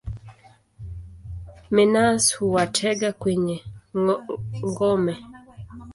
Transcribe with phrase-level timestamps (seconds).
[1.75, 3.57] Minus huwatega kwenye
[4.67, 5.13] ngome.